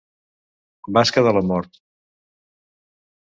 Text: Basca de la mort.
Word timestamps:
Basca 0.97 1.23
de 1.27 1.33
la 1.37 1.43
mort. 1.51 1.79